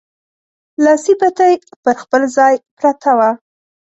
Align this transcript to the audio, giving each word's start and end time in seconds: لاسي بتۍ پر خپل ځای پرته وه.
لاسي 0.83 1.13
بتۍ 1.21 1.53
پر 1.83 1.95
خپل 2.03 2.21
ځای 2.37 2.53
پرته 2.79 3.11
وه. 3.17 3.29